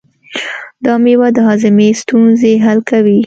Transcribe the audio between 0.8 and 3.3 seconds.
دا مېوه د هاضمې ستونزې حل کوي.